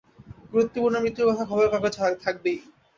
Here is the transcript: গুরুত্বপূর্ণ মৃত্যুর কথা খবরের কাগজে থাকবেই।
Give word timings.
গুরুত্বপূর্ণ 0.51 0.95
মৃত্যুর 1.03 1.27
কথা 1.29 1.43
খবরের 1.49 1.71
কাগজে 1.73 1.89
থাকবেই। 2.23 2.57